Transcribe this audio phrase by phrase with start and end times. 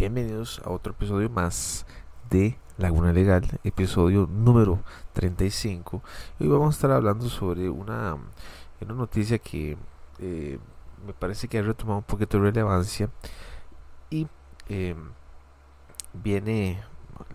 [0.00, 1.84] Bienvenidos a otro episodio más
[2.30, 6.02] de Laguna Legal, episodio número 35.
[6.40, 8.16] Hoy vamos a estar hablando sobre una,
[8.80, 9.76] una noticia que
[10.18, 10.58] eh,
[11.06, 13.10] me parece que ha retomado un poquito de relevancia
[14.08, 14.26] y
[14.70, 14.94] eh,
[16.14, 16.82] viene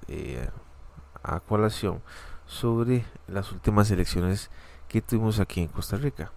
[0.07, 0.49] eh,
[1.21, 2.01] a colación
[2.47, 4.49] sobre las últimas elecciones
[4.87, 6.31] que tuvimos aquí en Costa Rica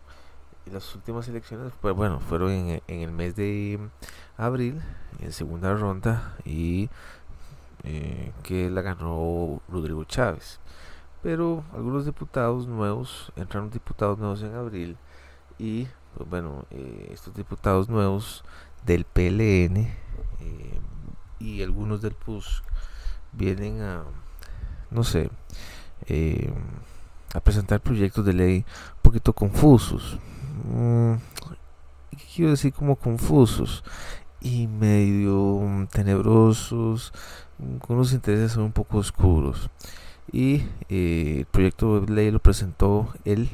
[0.73, 3.79] las últimas elecciones pues bueno fueron en, el mes de
[4.37, 4.81] abril
[5.21, 6.89] en segunda ronda y
[7.85, 10.61] eh, que la ganó Rodrigo Chávez.
[11.23, 14.97] Pero algunos diputados nuevos entraron diputados nuevos en abril
[15.59, 15.87] y
[16.17, 18.45] pues bueno eh, estos diputados nuevos
[18.85, 20.81] del PLN eh,
[21.39, 22.63] y algunos del PUS
[23.33, 24.05] vienen a
[24.91, 25.31] no sé
[27.35, 28.57] a presentar proyectos de ley
[28.97, 30.19] un poquito confusos
[30.65, 31.15] Mm,
[32.35, 33.85] quiero decir como confusos
[34.41, 37.13] y medio tenebrosos,
[37.81, 39.71] con unos intereses un poco oscuros.
[40.33, 43.49] Y eh, el proyecto de ley lo presentó el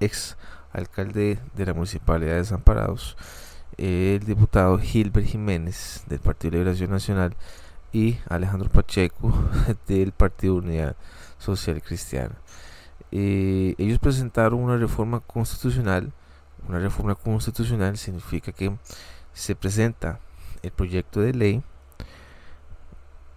[0.00, 0.36] ex
[0.72, 3.16] alcalde de la municipalidad de Desamparados,
[3.76, 7.34] el diputado Gilbert Jiménez del Partido Liberación Nacional
[7.92, 9.32] y Alejandro Pacheco
[9.86, 10.96] del Partido Unidad
[11.38, 12.34] Social Cristiana.
[13.12, 16.12] Eh, ellos presentaron una reforma constitucional
[16.68, 18.76] una reforma constitucional significa que
[19.32, 20.18] se presenta
[20.62, 21.62] el proyecto de ley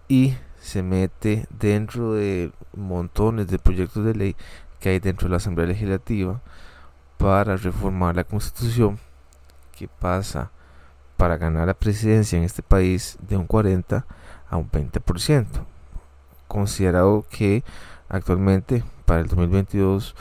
[0.08, 4.36] y se mete dentro de montones de proyectos de ley
[4.80, 6.40] que hay dentro de la Asamblea Legislativa
[7.18, 8.98] para reformar la constitución
[9.76, 10.50] que pasa
[11.16, 14.06] para ganar la presidencia en este país de un 40
[14.48, 15.46] a un 20%.
[16.48, 17.62] Considerado que
[18.08, 20.16] actualmente para el 2022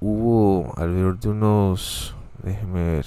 [0.00, 3.06] hubo alrededor de unos déjeme ver,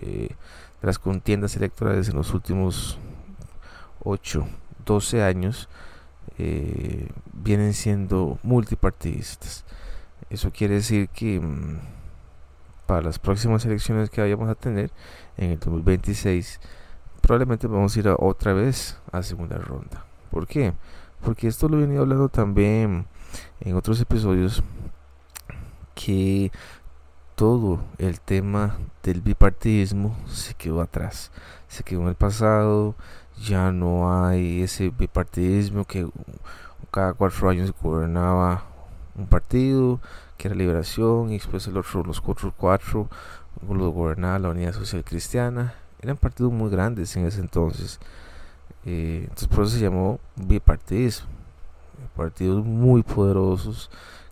[0.00, 0.34] eh,
[0.80, 2.98] de las contiendas electorales en los últimos
[4.02, 4.48] 8,
[4.86, 5.68] 12 años
[6.38, 9.64] eh, vienen siendo multipartidistas.
[10.30, 11.78] Eso quiere decir que mm,
[12.90, 14.90] para las próximas elecciones que vayamos a tener
[15.36, 16.58] en el 2026,
[17.20, 20.04] probablemente vamos a ir otra vez a segunda ronda.
[20.28, 20.72] ¿Por qué?
[21.24, 23.06] Porque esto lo he venido hablando también
[23.60, 24.64] en otros episodios
[25.94, 26.50] que
[27.36, 31.30] todo el tema del bipartidismo se quedó atrás,
[31.68, 32.96] se quedó en el pasado,
[33.40, 36.08] ya no hay ese bipartidismo que
[36.90, 38.64] cada cuatro años gobernaba
[39.14, 40.00] un partido,
[40.40, 43.10] que era Liberación, y después el otro, los otros cuatro,
[43.68, 45.74] lo gobernaba la Unidad Social Cristiana.
[46.00, 48.00] Eran partidos muy grandes en ese entonces.
[48.86, 51.28] Eh, entonces por eso se llamó bipartidismo.
[52.16, 53.90] Partidos muy poderosos,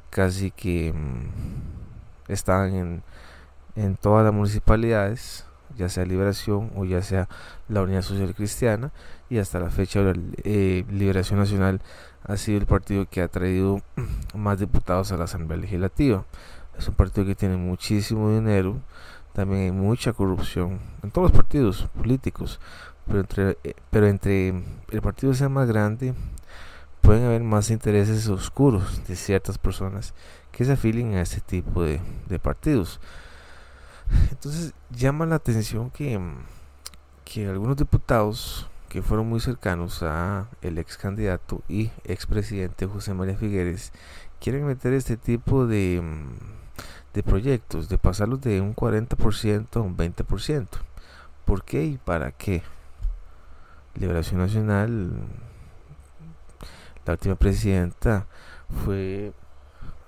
[0.08, 3.02] casi que mm, estaban en,
[3.76, 5.44] en todas las municipalidades,
[5.76, 7.28] ya sea Liberación o ya sea
[7.68, 8.92] la Unidad Social Cristiana,
[9.28, 10.00] y hasta la fecha
[10.42, 11.82] eh, Liberación Nacional
[12.28, 13.81] ha sido el partido que ha traído
[14.34, 16.25] más diputados a la Asamblea Legislativa.
[16.78, 18.77] Es un partido que tiene muchísimo dinero,
[19.33, 22.61] también hay mucha corrupción en todos los partidos políticos,
[23.06, 24.49] pero entre, eh, pero entre
[24.91, 26.15] el partido sea más grande,
[27.00, 30.15] pueden haber más intereses oscuros de ciertas personas
[30.53, 33.00] que se afilien a este tipo de, de partidos.
[34.31, 36.21] Entonces llama la atención que,
[37.25, 43.37] que algunos diputados que fueron muy cercanos a el ex candidato y expresidente José María
[43.37, 43.93] Figueres
[44.41, 49.97] quieren meter este tipo de, mm, de proyectos, de pasarlos de un 40% a un
[49.97, 50.78] 20%.
[51.44, 52.62] ¿Por qué y para qué?
[53.94, 55.12] Liberación Nacional,
[57.04, 58.27] la última presidenta
[58.84, 59.32] fue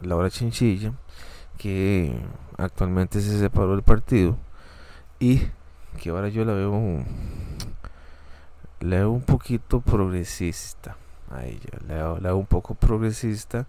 [0.01, 0.93] Laura Chinchilla,
[1.59, 2.15] que
[2.57, 4.37] actualmente se separó del partido
[5.19, 5.43] y
[6.01, 7.05] que ahora yo la veo
[8.81, 10.97] leo un poquito progresista
[11.31, 13.66] a ella, leo, un poco progresista,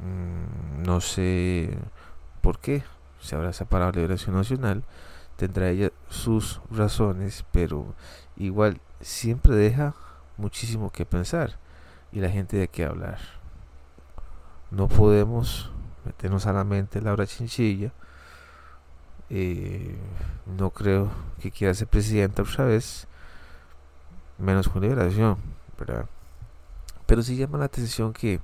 [0.00, 1.78] mm, no sé
[2.42, 2.82] por qué,
[3.20, 4.84] se habrá separado la Liberación Nacional,
[5.36, 7.94] tendrá ella sus razones, pero
[8.36, 9.94] igual siempre deja
[10.36, 11.58] muchísimo que pensar
[12.12, 13.18] y la gente de qué hablar.
[14.70, 15.70] No podemos
[16.04, 17.92] meternos a la mente Laura Chinchilla.
[19.28, 19.96] Eh,
[20.46, 21.10] no creo
[21.40, 23.08] que quiera ser presidenta otra vez
[24.38, 25.36] menos con liberación,
[25.78, 26.06] ¿verdad?
[27.06, 28.40] Pero sí llama la atención que,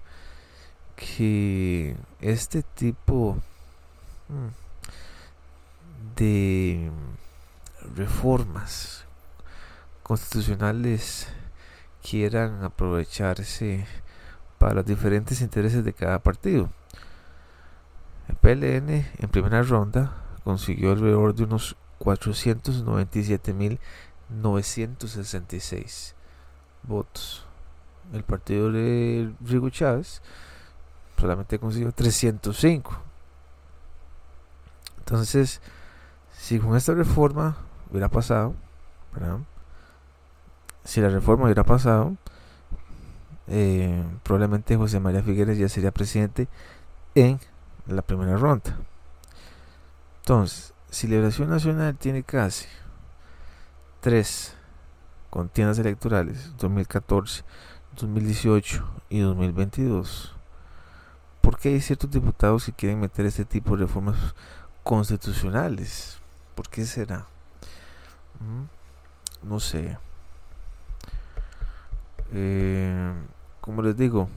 [0.96, 3.36] que este tipo
[4.28, 6.90] mm, de
[7.96, 9.04] reformas
[10.02, 11.28] constitucionales
[12.02, 13.86] quieran aprovecharse
[14.58, 16.70] para los diferentes intereses de cada partido.
[18.28, 20.12] El PLN en primera ronda
[20.44, 21.76] consiguió alrededor de unos
[24.40, 26.14] 497.966
[26.82, 27.44] votos.
[28.12, 30.22] El partido de Rigo Chávez
[31.18, 32.92] solamente consiguió 305.
[34.98, 35.60] Entonces,
[36.36, 37.56] si con esta reforma
[37.90, 38.54] hubiera pasado,
[40.84, 42.16] si la reforma hubiera pasado,
[43.46, 46.48] eh, probablemente José María Figueres ya sería presidente
[47.14, 47.38] en
[47.86, 48.76] la primera ronda.
[50.22, 52.66] Entonces, si Liberación Nacional tiene casi
[54.02, 54.56] tres
[55.30, 57.44] contiendas electorales, 2014,
[57.96, 60.34] 2018 y 2022,
[61.40, 64.16] ¿por qué hay ciertos diputados que quieren meter este tipo de reformas
[64.82, 66.18] constitucionales?
[66.56, 67.26] ¿Por qué será?
[68.40, 69.48] ¿Mm?
[69.48, 69.96] No sé.
[72.32, 73.12] Eh,
[73.60, 74.28] como les digo,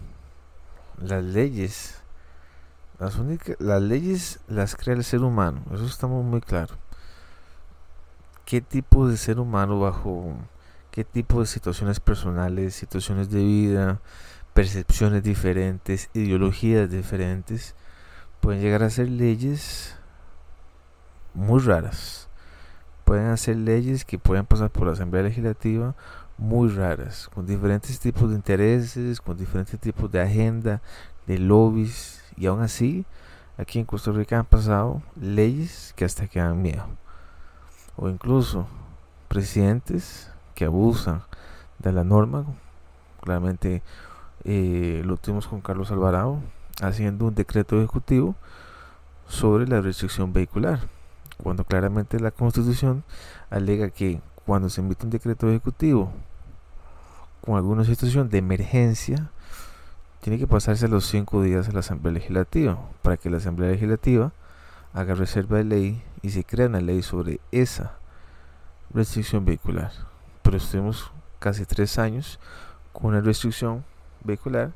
[1.02, 2.04] las leyes,
[3.00, 6.85] las únicas, las leyes las crea el ser humano, eso estamos muy claro.
[8.45, 10.36] ¿Qué tipo de ser humano bajo
[10.92, 14.00] qué tipo de situaciones personales, situaciones de vida,
[14.53, 17.75] percepciones diferentes, ideologías diferentes,
[18.39, 19.97] pueden llegar a ser leyes
[21.33, 22.30] muy raras.
[23.03, 25.95] Pueden hacer leyes que pueden pasar por la Asamblea Legislativa
[26.38, 30.81] muy raras, con diferentes tipos de intereses, con diferentes tipos de agenda,
[31.27, 33.06] de lobbies, y aún así,
[33.57, 36.88] aquí en Costa Rica han pasado leyes que hasta que dan miedo,
[37.97, 38.68] o incluso
[39.27, 41.24] presidentes que abusan
[41.80, 42.45] de la norma,
[43.21, 43.83] claramente
[44.44, 46.39] eh, lo tuvimos con Carlos Alvarado,
[46.81, 48.36] haciendo un decreto ejecutivo
[49.27, 50.81] sobre la restricción vehicular,
[51.42, 53.03] cuando claramente la Constitución
[53.50, 56.12] alega que cuando se emite un decreto ejecutivo
[57.42, 59.30] con alguna situación de emergencia,
[60.21, 62.80] tiene que pasarse los cinco días a la Asamblea Legislativa.
[63.03, 64.31] Para que la Asamblea Legislativa
[64.95, 67.97] haga reserva de ley y se crea una ley sobre esa
[68.94, 69.92] restricción vehicular.
[70.42, 72.39] Pero estuvimos casi tres años
[72.94, 73.83] con una restricción
[74.24, 74.71] vehicular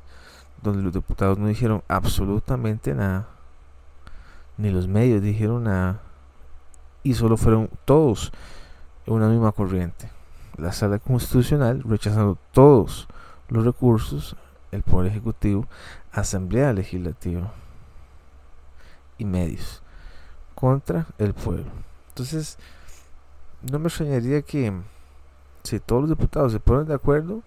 [0.62, 3.28] donde los diputados no dijeron absolutamente nada,
[4.58, 6.02] ni los medios dijeron nada,
[7.02, 8.30] y solo fueron todos
[9.06, 10.10] una misma corriente.
[10.58, 13.08] La sala constitucional rechazando todos
[13.48, 14.36] los recursos,
[14.70, 15.66] el Poder Ejecutivo,
[16.12, 17.54] Asamblea Legislativa
[19.16, 19.82] y medios
[20.60, 21.70] contra el pueblo.
[22.08, 22.58] Entonces,
[23.62, 24.72] no me extrañaría que
[25.62, 27.42] si todos los diputados se ponen de acuerdo,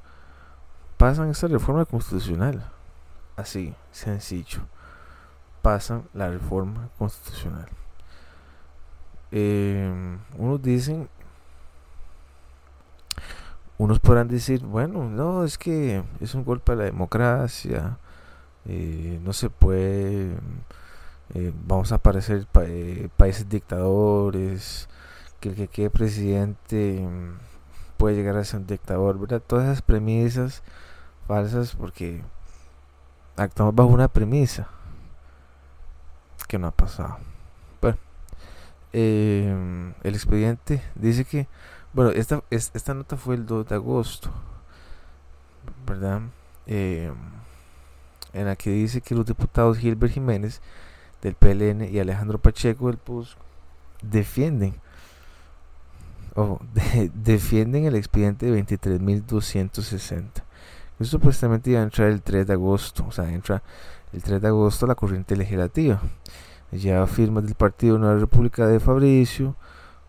[0.97, 2.69] pasan esa reforma constitucional.
[3.35, 4.61] Así, sencillo.
[5.61, 7.67] Pasan la reforma constitucional.
[9.31, 11.09] Eh, unos dicen
[13.77, 17.97] unos podrán decir, bueno, no, es que es un golpe a la democracia,
[18.65, 20.35] eh, no se puede,
[21.33, 24.87] eh, vamos a parecer eh, países dictadores,
[25.39, 27.37] que el que quede presidente mm,
[27.97, 29.41] puede llegar a ser un dictador, ¿verdad?
[29.45, 30.63] Todas esas premisas
[31.27, 32.21] falsas porque
[33.37, 34.67] actuamos bajo una premisa
[36.47, 37.17] que no ha pasado.
[37.81, 37.97] Bueno,
[38.91, 41.47] el expediente dice que
[41.93, 44.31] bueno, esta, esta nota fue el 2 de agosto,
[45.85, 46.21] ¿verdad?
[46.65, 47.13] Eh,
[48.33, 50.59] en la que dice que los diputados Gilbert Jiménez
[51.23, 53.37] del PLN y Alejandro Pacheco del PUS
[54.01, 54.75] defienden
[56.35, 56.59] o
[57.13, 60.43] defienden el expediente de 23.260.
[60.99, 63.63] Eso supuestamente iba a entrar el 3 de agosto, o sea, entra
[64.11, 66.01] el 3 de agosto la corriente legislativa.
[66.71, 69.55] Ya firmas del Partido Nueva República de Fabricio,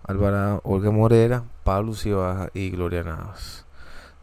[0.02, 3.63] Alvarado, Olga Morera, Pablo Cibaja y Gloria Navas.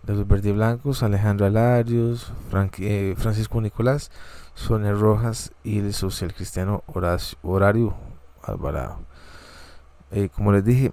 [0.04, 2.34] De los verdiblancos, Alejandro Alarios,
[2.80, 4.12] eh, Francisco Nicolás,
[4.56, 6.84] Sonia Rojas y el social cristiano
[7.44, 7.96] Horario
[8.44, 9.00] Alvarado.
[10.12, 10.92] Eh, como les dije,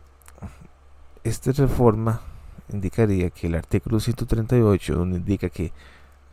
[1.25, 2.21] esta reforma
[2.73, 5.73] indicaría que el artículo 138, donde indica que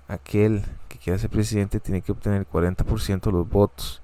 [0.08, 4.01] aquel que quiera ser presidente tiene que obtener el 40% de los votos,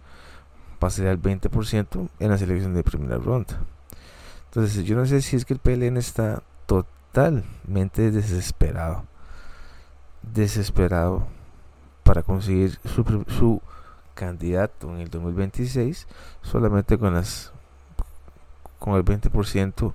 [0.80, 3.60] pasaría al 20% en la selección de primera ronda.
[4.46, 7.01] Entonces, yo no sé si es que el PLN está totalmente
[8.12, 9.04] desesperado.
[10.22, 11.28] Desesperado
[12.04, 13.62] para conseguir su,
[14.14, 16.06] candidato en el 2026
[16.42, 17.52] solamente con las
[18.78, 19.94] con el 20%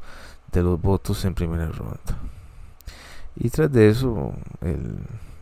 [0.52, 2.18] de los votos en primera ronda.
[3.36, 4.98] Y tras de eso, el,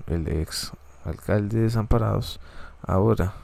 [0.07, 0.73] el ex
[1.05, 2.41] alcalde de Desamparados,
[2.83, 3.35] ahora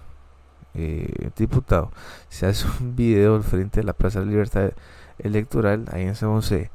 [0.75, 1.90] eh, diputado,
[2.28, 4.72] se hace un video al frente de la Plaza de Libertad
[5.18, 6.70] electoral ahí en San José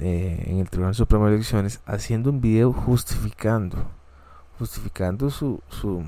[0.00, 3.78] eh, en el Tribunal Supremo de Elecciones haciendo un video justificando,
[4.58, 6.04] justificando su, su,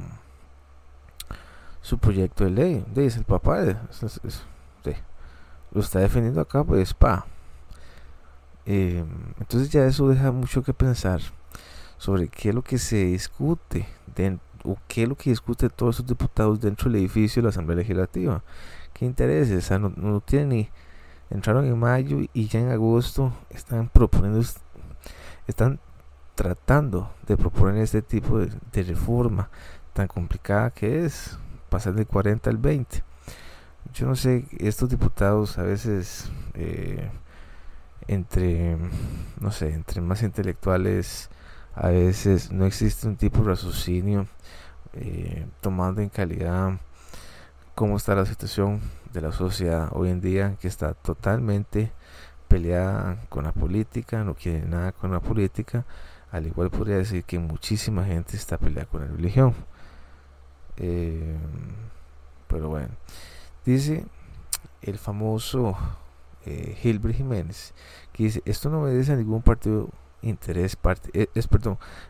[1.98, 2.84] proyecto de ley.
[2.94, 3.60] Dice el papá,
[5.70, 7.26] lo está defendiendo acá, pues pa.
[8.66, 9.04] Eh,
[9.38, 11.20] entonces ya eso deja mucho que pensar
[11.96, 13.86] sobre qué es lo que se discute
[14.64, 17.78] o qué es lo que discute todos esos diputados dentro del edificio de la Asamblea
[17.78, 18.42] Legislativa.
[18.92, 19.70] ¿Qué intereses?
[19.78, 20.70] No, no tienen ni...
[21.30, 24.42] Entraron en mayo y ya en agosto están proponiendo,
[25.46, 25.78] están
[26.34, 29.50] tratando de proponer este tipo de, reforma
[29.92, 31.36] tan complicada que es
[31.68, 33.02] pasar del 40 al 20.
[33.92, 37.10] Yo no sé, estos diputados a veces eh,
[38.06, 38.78] entre,
[39.40, 41.28] no sé, entre más intelectuales
[41.74, 44.26] a veces no existe un tipo de raciocinio
[44.94, 46.78] eh, tomando en calidad
[47.78, 48.80] cómo está la situación
[49.12, 51.92] de la sociedad hoy en día que está totalmente
[52.48, 55.84] peleada con la política, no quiere nada con la política,
[56.32, 59.54] al igual podría decir que muchísima gente está peleada con la religión.
[60.76, 61.36] Eh,
[62.48, 62.88] pero bueno,
[63.64, 64.04] dice
[64.82, 65.76] el famoso
[66.46, 67.74] eh, Gilbert Jiménez,
[68.12, 69.88] que dice, esto no obedece a ningún partido
[70.20, 70.76] interés
[71.12, 71.48] eh, es,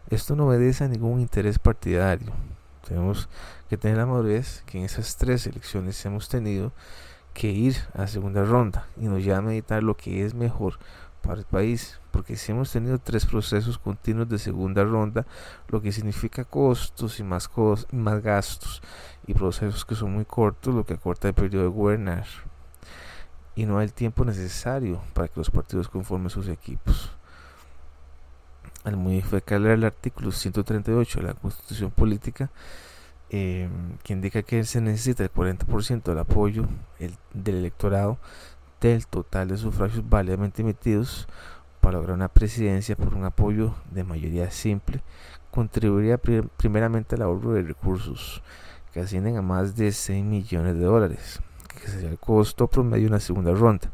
[0.08, 2.32] esto no obedece a ningún interés partidario.
[2.88, 3.28] Tenemos
[3.68, 6.72] que tener la madurez que en esas tres elecciones hemos tenido
[7.34, 10.78] que ir a segunda ronda y nos ya a meditar lo que es mejor
[11.20, 15.26] para el país, porque si hemos tenido tres procesos continuos de segunda ronda,
[15.68, 18.80] lo que significa costos y más, costos, más gastos
[19.26, 22.24] y procesos que son muy cortos, lo que acorta el periodo de gobernar.
[23.54, 27.17] Y no hay el tiempo necesario para que los partidos conformen sus equipos
[28.88, 32.50] al modificar el artículo 138 de la Constitución Política,
[33.30, 33.68] eh,
[34.02, 36.66] que indica que se necesita el 40% del apoyo
[36.98, 38.18] del electorado
[38.80, 41.28] del total de sufragios válidamente emitidos
[41.80, 45.02] para lograr una presidencia por un apoyo de mayoría simple,
[45.50, 46.18] contribuiría
[46.56, 48.42] primeramente al ahorro de recursos
[48.92, 51.40] que ascienden a más de 6 millones de dólares,
[51.80, 53.90] que sería el costo promedio de una segunda ronda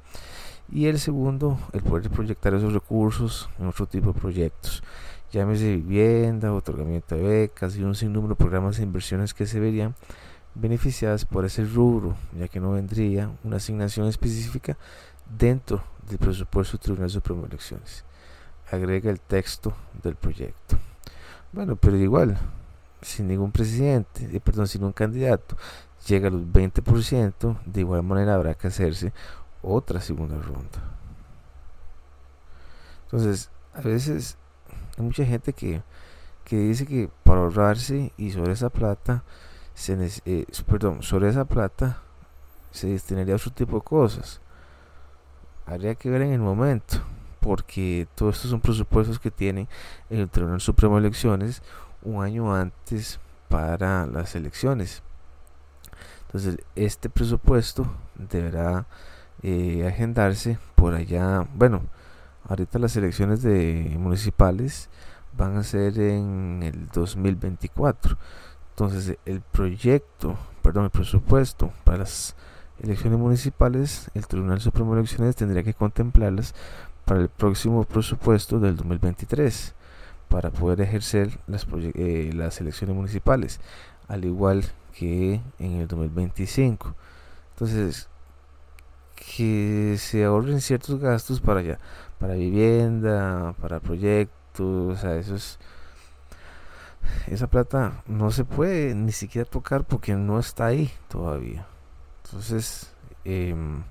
[0.74, 4.82] y el segundo, el poder proyectar esos recursos en otro tipo de proyectos,
[5.30, 9.94] llámese vivienda, otorgamiento de becas y un sinnúmero de programas e inversiones que se verían
[10.56, 14.76] beneficiadas por ese rubro, ya que no vendría una asignación específica
[15.38, 18.04] dentro del presupuesto del Tribunal Supremo de Elecciones.
[18.68, 20.76] Agrega el texto del proyecto.
[21.52, 22.36] Bueno, pero igual,
[23.00, 25.56] sin ningún presidente, eh, perdón, sin un candidato,
[26.08, 29.12] llega a los 20%, de igual manera habrá que hacerse
[29.64, 30.94] otra segunda ronda.
[33.04, 34.36] Entonces, a veces
[34.96, 35.82] hay mucha gente que,
[36.44, 39.24] que dice que para ahorrarse y sobre esa plata,
[39.74, 41.98] se, eh, perdón, sobre esa plata
[42.70, 44.40] se destinaría otro tipo de cosas.
[45.66, 46.98] Habría que ver en el momento,
[47.40, 49.68] porque todos estos son presupuestos que tienen
[50.10, 51.62] el Tribunal Supremo de Elecciones
[52.02, 53.18] un año antes
[53.48, 55.02] para las elecciones.
[56.26, 58.86] Entonces, este presupuesto deberá
[59.46, 61.46] eh, agendarse por allá.
[61.54, 61.82] Bueno,
[62.48, 64.88] ahorita las elecciones de municipales
[65.36, 68.16] van a ser en el 2024.
[68.70, 72.34] Entonces, el proyecto, perdón, el presupuesto para las
[72.82, 76.54] elecciones municipales, el Tribunal Supremo de Elecciones tendría que contemplarlas
[77.04, 79.74] para el próximo presupuesto del 2023
[80.30, 83.60] para poder ejercer las, eh, las elecciones municipales,
[84.08, 86.94] al igual que en el 2025.
[87.50, 88.08] Entonces,
[89.36, 91.78] que se ahorren ciertos gastos para allá,
[92.18, 95.58] para vivienda, para proyectos, o sea, eso es
[97.26, 101.66] esa plata no se puede ni siquiera tocar porque no está ahí todavía.
[102.24, 102.92] Entonces,
[103.24, 103.82] em,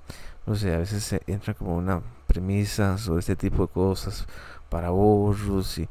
[0.46, 4.26] no sé, a veces se entra como una premisa sobre este tipo de cosas
[4.68, 5.88] para ahorros y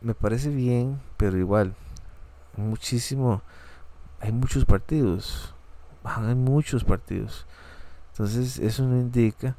[0.00, 1.74] me parece bien, pero igual,
[2.56, 3.42] muchísimo,
[4.20, 5.54] hay muchos partidos,
[6.04, 7.46] hay muchos partidos
[8.16, 9.56] entonces eso no indica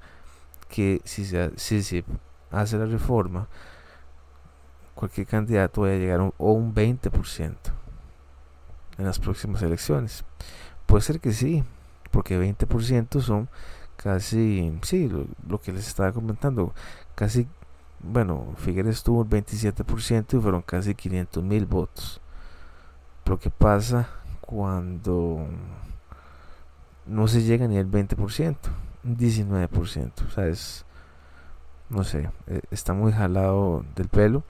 [0.68, 2.04] que si se,
[2.50, 3.48] hace la reforma,
[4.96, 7.56] cualquier candidato vaya a llegar a un, un 20%
[8.98, 10.26] en las próximas elecciones.
[10.88, 11.64] Puede ser que sí,
[12.10, 13.48] porque 20% son
[13.96, 15.08] casi, sí,
[15.48, 16.74] lo, que les estaba comentando,
[17.14, 17.48] casi,
[18.00, 22.22] bueno, Figueres tuvo el 27% y fueron casi 500 mil votos.
[23.26, 24.10] Lo que pasa
[24.42, 25.46] cuando
[27.08, 28.56] no se llega ni al 20%,
[29.04, 30.12] 19%.
[30.28, 30.86] O sea, es,
[31.90, 34.44] no sé, e, está muy jalado del pelo.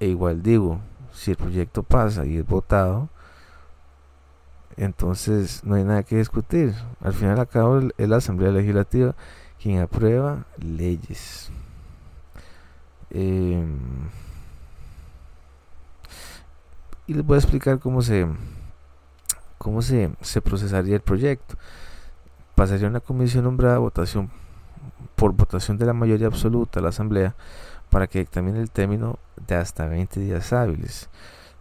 [0.00, 0.80] E igual digo,
[1.12, 3.08] si el proyecto pasa y es votado,
[4.76, 6.74] entonces no hay nada que discutir.
[7.00, 9.14] Al final y al cabo es la Asamblea Legislativa
[9.60, 11.50] quien aprueba leyes.
[13.10, 13.78] Em,
[17.06, 18.26] y les voy a explicar cómo se
[19.64, 20.10] cómo se,
[20.42, 21.56] procesaría el proyecto.
[22.54, 24.30] Pasaría una comisión nombrada votación
[25.16, 27.34] por votación de la mayoría absoluta a la Asamblea
[27.88, 31.08] para que dictamine el término de hasta 20 días hábiles.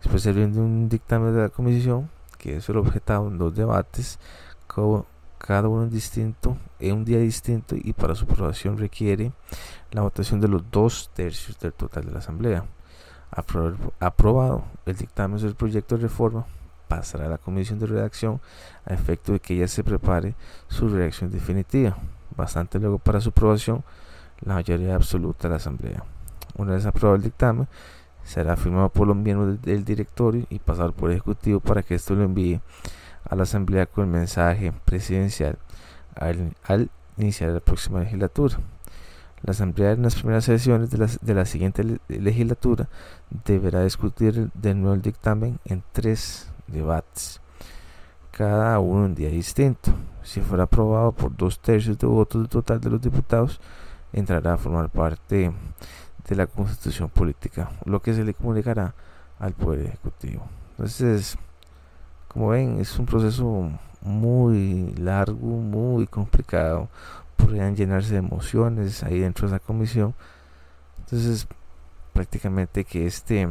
[0.01, 4.19] Después se rinde un dictamen de la comisión, que es el objetado en dos debates,
[5.37, 9.31] cada uno distinto, en un día distinto, y para su aprobación requiere
[9.91, 12.65] la votación de los dos tercios del total de la Asamblea.
[13.31, 16.45] Aprobado el dictamen del proyecto de reforma,
[16.87, 18.41] pasará a la comisión de redacción
[18.85, 20.35] a efecto de que ella se prepare
[20.67, 21.97] su redacción definitiva.
[22.35, 23.83] Bastante luego para su aprobación,
[24.41, 26.03] la mayoría absoluta de la Asamblea.
[26.55, 27.67] Una vez aprobado el dictamen,
[28.23, 32.15] será firmado por los miembros del directorio y pasado por el Ejecutivo para que esto
[32.15, 32.61] lo envíe
[33.29, 35.57] a la Asamblea con el mensaje presidencial
[36.15, 38.57] al, iniciar la próxima legislatura.
[39.41, 42.87] La Asamblea en las primeras sesiones de la, de la siguiente legislatura
[43.45, 47.41] deberá discutir de nuevo el dictamen en tres debates,
[48.31, 49.93] cada uno un día distinto.
[50.23, 53.59] Si fuera aprobado por dos tercios de votos del total de los diputados,
[54.11, 55.51] entrará a formar parte
[56.27, 58.95] de la constitución política, lo que se le comunicará
[59.39, 60.47] al Poder Ejecutivo.
[60.71, 61.37] Entonces,
[62.27, 63.69] como ven, es un proceso
[64.01, 66.89] muy largo, muy complicado.
[67.35, 70.15] Podrían llenarse de emociones ahí dentro de esa comisión.
[70.99, 71.47] Entonces,
[72.13, 73.49] prácticamente que este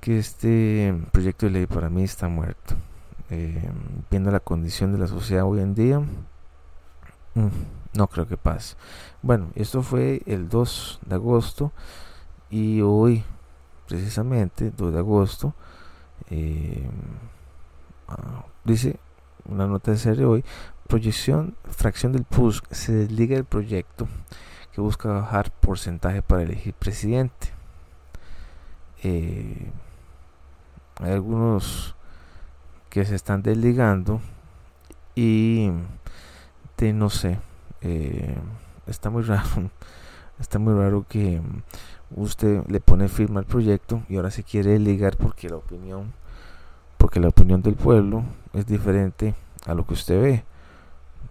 [0.00, 2.74] que este proyecto de ley para mí está muerto.
[3.30, 3.70] Eh,
[4.10, 6.00] viendo la condición de la sociedad hoy en día,
[7.34, 7.48] mm,
[7.94, 8.76] no creo que pase.
[9.22, 11.72] Bueno, esto fue el 2 de agosto
[12.50, 13.24] y hoy,
[13.88, 15.54] precisamente, 2 de agosto,
[16.30, 16.88] eh,
[18.64, 18.98] dice
[19.48, 20.44] una nota de serie hoy,
[20.86, 24.08] proyección, fracción del PUSC, se desliga el proyecto
[24.72, 27.48] que busca bajar porcentaje para elegir presidente.
[29.08, 29.70] Eh,
[31.00, 31.94] hay algunos
[32.90, 34.20] que se están desligando
[35.14, 35.70] y
[36.76, 37.38] de no sé
[37.82, 38.36] eh,
[38.88, 39.70] está muy raro
[40.40, 41.40] está muy raro que
[42.16, 46.12] usted le pone firma al proyecto y ahora se quiere ligar porque la opinión
[46.98, 50.44] porque la opinión del pueblo es diferente a lo que usted ve.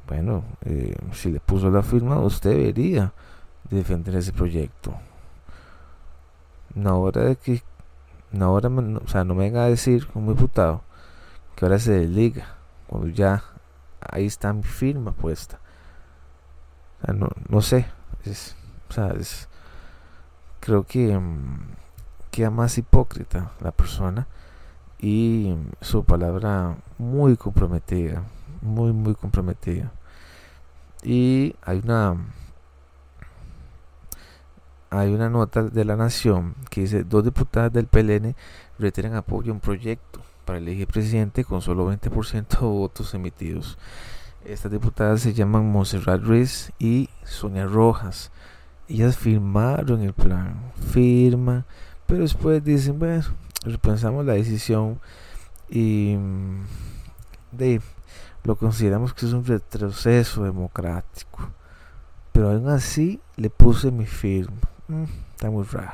[0.07, 3.11] Bueno eh, si le puso la firma usted debería
[3.69, 4.93] defender ese proyecto
[6.75, 7.63] no hora de que
[8.31, 10.83] no ahora o sea no me venga a decir como diputado
[11.55, 12.55] que ahora se desliga
[12.87, 13.43] cuando ya
[13.99, 15.59] ahí está mi firma puesta
[17.07, 17.85] no, no sé
[18.25, 18.55] es,
[18.89, 19.47] o sea, es,
[20.59, 21.59] creo que mm,
[22.31, 24.27] queda más hipócrita la persona
[24.99, 28.23] y su palabra muy comprometida,
[28.61, 29.91] muy, muy comprometida.
[31.03, 32.15] Y hay una
[34.89, 38.35] hay una nota de la Nación que dice dos diputadas del PLN
[38.79, 43.77] retiran apoyo a un proyecto para elegir presidente con solo 20% de votos emitidos.
[44.45, 48.31] Estas diputadas se llaman Monserrat Ruiz y Sonia Rojas
[48.87, 51.65] ellas firmaron el plan, firma,
[52.05, 53.23] pero después dicen, bueno,
[53.63, 54.99] repensamos la decisión
[55.69, 56.59] y mm,
[57.51, 57.81] de,
[58.43, 61.49] lo consideramos que es un retroceso democrático.
[62.31, 64.59] Pero aún así le puse mi firma.
[64.87, 65.03] Mm,
[65.35, 65.93] está muy raro.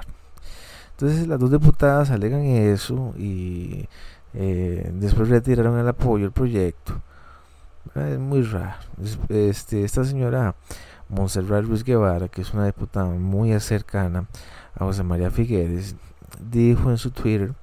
[0.91, 3.87] Entonces las dos diputadas alegan eso y
[4.33, 7.01] eh, después retiraron el apoyo al proyecto.
[7.95, 8.77] Es muy raro.
[9.29, 10.55] Este, esta señora
[11.09, 14.27] Montserrat Ruiz Guevara, que es una diputada muy cercana
[14.75, 15.95] a José María Figueres,
[16.39, 17.53] dijo en su Twitter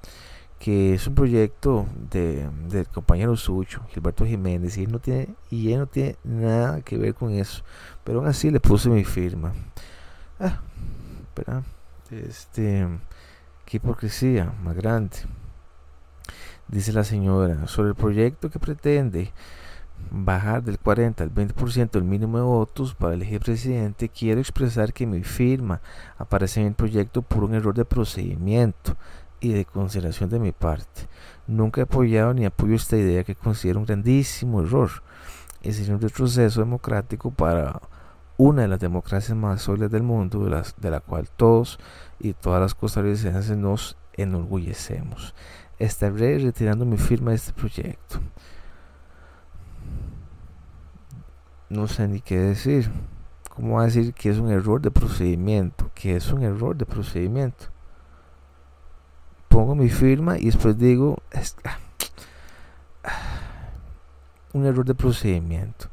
[0.59, 5.71] que es un proyecto de, del compañero suyo, Gilberto Jiménez, y él no tiene, y
[5.71, 7.63] él no tiene nada que ver con eso.
[8.03, 9.53] Pero aún así le puse mi firma.
[10.37, 10.59] Ah,
[11.29, 11.63] espera,
[12.11, 12.87] este,
[13.65, 15.17] qué hipocresía más grande.
[16.67, 19.31] Dice la señora, sobre el proyecto que pretende
[20.11, 25.05] bajar del 40 al 20% el mínimo de votos para elegir presidente, quiero expresar que
[25.05, 25.81] mi firma
[26.17, 28.95] aparece en el proyecto por un error de procedimiento
[29.39, 31.07] y de consideración de mi parte.
[31.47, 34.89] Nunca he apoyado ni apoyo esta idea que considero un grandísimo error.
[35.61, 37.81] Es un retroceso democrático para
[38.39, 41.77] una de las democracias más sólidas del mundo, de, de la cual todos
[42.19, 45.35] y todas las costarricenses nos enorgullecemos.
[45.77, 48.19] Estaré retirando mi firma de este proyecto.
[51.69, 52.91] no sé ni qué decir.
[53.55, 55.91] ¿Cómo va a decir que es un error de procedimiento?
[55.93, 57.65] Que es un error de procedimiento.
[59.47, 61.21] Pongo mi firma y después digo
[64.53, 65.87] un error de procedimiento.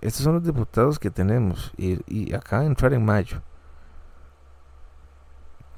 [0.00, 3.42] Estos son los diputados que tenemos y, y acá entrar en mayo.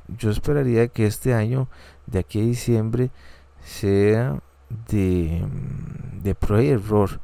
[0.08, 1.68] Yo esperaría que este año,
[2.06, 3.10] de aquí a diciembre,
[3.62, 4.40] sea
[4.88, 5.44] de,
[6.22, 7.20] de prueba y error.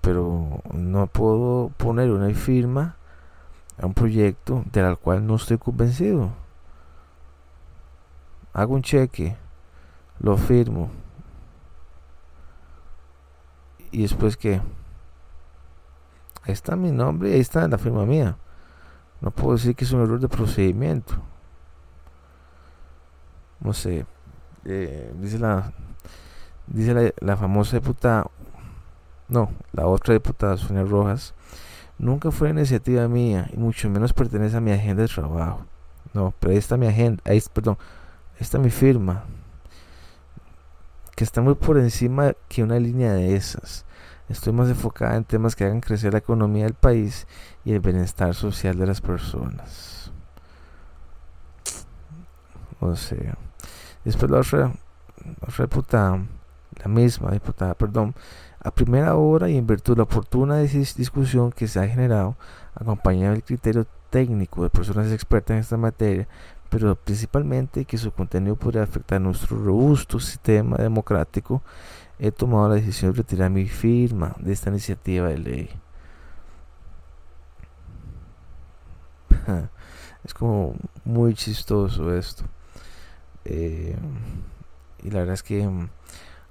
[0.00, 2.96] Pero no puedo poner una firma
[3.80, 6.30] a un proyecto del cual no estoy convencido.
[8.52, 9.36] Hago un cheque,
[10.18, 10.90] lo firmo.
[13.90, 14.60] Y después que
[16.42, 18.36] ahí está mi nombre y ahí está la firma mía.
[19.20, 21.14] No puedo decir que es un error de procedimiento.
[23.60, 24.06] No sé.
[24.64, 25.72] Eh, dice la
[26.68, 28.26] dice la, famosa diputada
[29.28, 31.34] no, la otra diputada Sonia Rojas
[31.98, 35.64] nunca fue iniciativa mía y mucho menos pertenece a mi agenda de trabajo.
[36.12, 37.78] No, pero ahí está mi agenda, ahí, perdón,
[38.38, 39.24] está mi firma,
[41.14, 43.86] que está muy por encima que una línea de esas.
[44.32, 47.26] Estoy más enfocada en temas que hagan crecer la economía del país
[47.66, 50.10] y el bienestar social de las personas.
[52.80, 53.36] O sea,
[54.06, 54.72] después la otra,
[55.18, 56.24] la diputada,
[56.82, 58.14] la misma diputada, perdón,
[58.58, 62.34] a primera hora y en virtud de la oportuna discusión que se ha generado,
[62.74, 66.26] acompañado del criterio técnico de personas expertas en esta materia,
[66.70, 71.62] pero principalmente que su contenido podría afectar nuestro robusto sistema democrático,
[72.24, 75.70] he tomado la decisión de retirar mi firma de esta iniciativa de ley.
[80.24, 82.44] es como muy chistoso esto.
[83.44, 83.96] Eh,
[85.02, 85.88] y la verdad es que mm,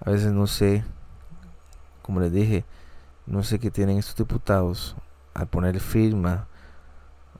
[0.02, 0.84] a veces no sé
[2.02, 2.66] como les dije,
[3.26, 4.98] no sé qué tienen estos diputados
[5.34, 6.48] al poner firma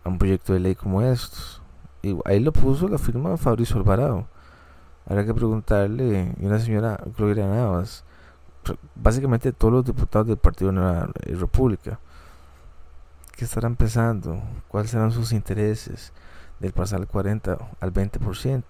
[0.06, 1.62] a un proyecto de ley como estos.
[2.02, 4.26] Y ahí lo puso la firma Fabrizio Alvarado.
[5.06, 8.06] Habrá que preguntarle, y una señora Gloria Navas,
[8.96, 12.00] básicamente todos los diputados del Partido de la República,
[13.36, 14.42] ¿qué estarán pensando?
[14.68, 16.14] ¿Cuáles serán sus intereses
[16.60, 18.64] del pasar al 40 al 20%?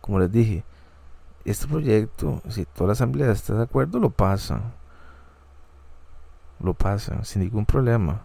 [0.00, 0.64] Como les dije,
[1.44, 4.62] este proyecto, si toda la asamblea está de acuerdo, lo pasa
[6.60, 8.22] lo pasa sin ningún problema.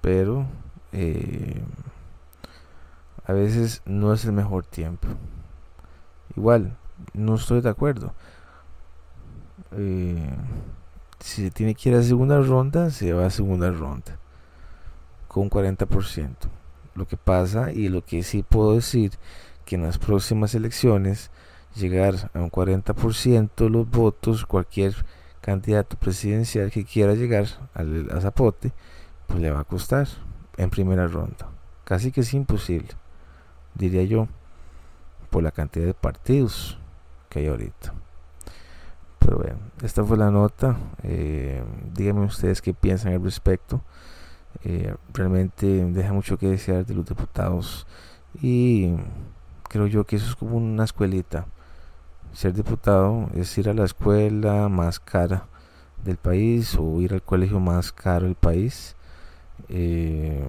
[0.00, 0.46] Pero
[0.92, 1.62] eh,
[3.26, 5.08] a veces no es el mejor tiempo.
[6.36, 6.76] Igual,
[7.12, 8.12] no estoy de acuerdo.
[9.76, 10.30] Eh,
[11.20, 14.18] si se tiene que ir a segunda ronda, se va a segunda ronda.
[15.28, 16.28] Con 40%.
[16.94, 19.12] Lo que pasa y lo que sí puedo decir
[19.64, 21.30] que en las próximas elecciones
[21.74, 24.94] llegar a un 40% de los votos, cualquier
[25.40, 28.72] candidato presidencial que quiera llegar al, a Zapote,
[29.26, 30.06] pues le va a costar
[30.56, 31.48] en primera ronda.
[31.84, 32.88] Casi que es imposible,
[33.74, 34.28] diría yo,
[35.30, 36.78] por la cantidad de partidos
[37.28, 37.92] que hay ahorita.
[39.24, 40.76] Pero bueno, esta fue la nota.
[41.02, 43.80] Eh, díganme ustedes qué piensan al respecto.
[44.64, 47.86] Eh, realmente deja mucho que desear de los diputados
[48.40, 48.94] y
[49.68, 51.46] creo yo que eso es como una escuelita
[52.32, 55.46] ser diputado es ir a la escuela más cara
[56.04, 58.94] del país o ir al colegio más caro del país.
[59.68, 60.44] Eh,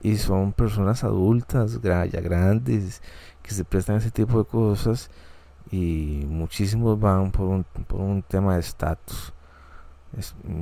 [0.00, 3.02] y son personas adultas, ya grandes,
[3.42, 5.10] que se prestan a ese tipo de cosas
[5.70, 9.32] y muchísimos van por un, por un tema de estatus.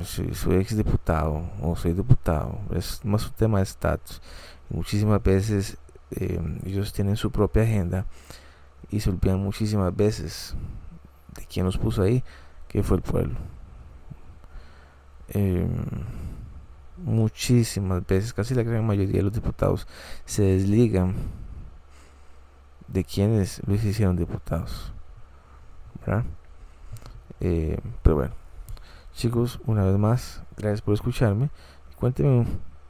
[0.03, 4.21] Soy, soy, ex diputado o soy diputado, es más un tema de estatus.
[4.69, 5.77] Muchísimas veces
[6.11, 8.05] eh, ellos tienen su propia agenda
[8.91, 10.55] y se olvidan muchísimas veces
[11.35, 12.23] de quién nos puso ahí,
[12.67, 13.37] que fue el pueblo.
[15.29, 15.69] Em,
[16.97, 19.87] muchísimas veces, casi la gran mayoría de los diputados
[20.25, 21.15] se desligan
[22.87, 24.93] de quienes los hicieron diputados.
[27.39, 28.33] Eh, pero bueno,
[29.13, 31.49] chicos, una vez más, gracias por escucharme.
[31.97, 32.45] Cuéntenme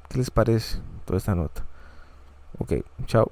[0.10, 1.63] qué les parece toda esta nota.
[2.60, 2.73] Ok,
[3.06, 3.32] chao.